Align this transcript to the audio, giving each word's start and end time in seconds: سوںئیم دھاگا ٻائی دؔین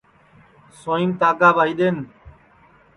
سوںئیم 0.79 1.11
دھاگا 1.19 1.49
ٻائی 1.55 1.73
دؔین 1.77 1.97